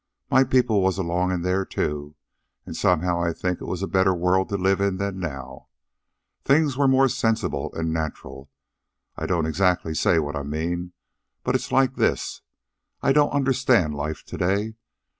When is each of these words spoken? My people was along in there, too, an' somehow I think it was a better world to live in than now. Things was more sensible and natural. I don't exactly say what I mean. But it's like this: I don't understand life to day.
My 0.31 0.43
people 0.43 0.81
was 0.81 0.97
along 0.97 1.31
in 1.31 1.43
there, 1.43 1.63
too, 1.63 2.15
an' 2.65 2.73
somehow 2.73 3.21
I 3.21 3.33
think 3.33 3.61
it 3.61 3.65
was 3.67 3.83
a 3.83 3.87
better 3.87 4.15
world 4.15 4.49
to 4.49 4.57
live 4.57 4.81
in 4.81 4.97
than 4.97 5.19
now. 5.19 5.67
Things 6.43 6.75
was 6.75 6.89
more 6.89 7.07
sensible 7.07 7.71
and 7.75 7.93
natural. 7.93 8.49
I 9.15 9.27
don't 9.27 9.45
exactly 9.45 9.93
say 9.93 10.17
what 10.17 10.35
I 10.35 10.41
mean. 10.41 10.93
But 11.43 11.53
it's 11.53 11.71
like 11.71 11.97
this: 11.97 12.41
I 13.03 13.11
don't 13.11 13.29
understand 13.29 13.93
life 13.93 14.23
to 14.23 14.37
day. 14.39 14.73